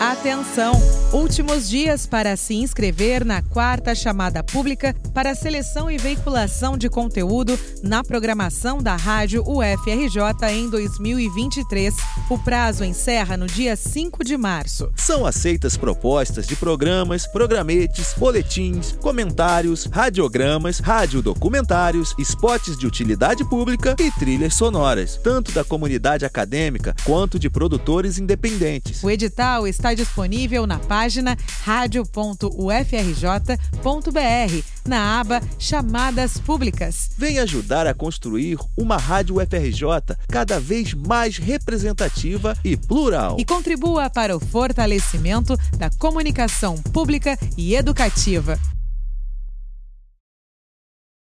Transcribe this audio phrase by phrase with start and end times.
[0.00, 0.74] atenção.
[1.14, 7.56] Últimos dias para se inscrever na quarta chamada pública para seleção e veiculação de conteúdo
[7.84, 11.94] na programação da Rádio UFRJ em 2023.
[12.28, 14.90] O prazo encerra no dia 5 de março.
[14.96, 24.10] São aceitas propostas de programas, programetes, boletins, comentários, radiogramas, radiodocumentários, spots de utilidade pública e
[24.18, 29.04] trilhas sonoras, tanto da comunidade acadêmica quanto de produtores independentes.
[29.04, 32.48] O edital está disponível na página página radio.ufrj.br,
[34.86, 37.10] na aba Chamadas Públicas.
[37.18, 43.36] Vem ajudar a construir uma rádio UFRJ cada vez mais representativa e plural.
[43.38, 48.73] E contribua para o fortalecimento da comunicação pública e educativa.